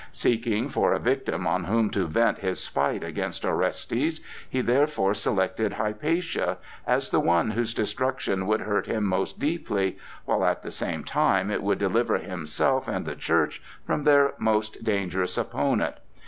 Seeking 0.13 0.67
for 0.67 0.93
a 0.93 0.99
victim 0.99 1.45
on 1.45 1.65
whom 1.65 1.91
to 1.91 2.07
vent 2.07 2.39
his 2.39 2.59
spite 2.59 3.03
against 3.03 3.45
Orestes, 3.45 4.19
he 4.49 4.61
therefore 4.61 5.13
selected 5.13 5.73
Hypatia 5.73 6.57
as 6.87 7.11
the 7.11 7.19
one 7.19 7.51
whose 7.51 7.75
destruction 7.75 8.47
would 8.47 8.61
hurt 8.61 8.87
him 8.87 9.03
most 9.03 9.37
deeply, 9.37 9.99
while 10.25 10.43
at 10.43 10.63
the 10.63 10.71
same 10.71 11.03
time 11.03 11.51
it 11.51 11.61
would 11.61 11.77
deliver 11.77 12.17
himself 12.17 12.87
and 12.87 13.05
the 13.05 13.13
church 13.15 13.61
from 13.85 14.03
their 14.03 14.33
most 14.39 14.83
dangerous 14.83 15.37
opponent. 15.37 15.97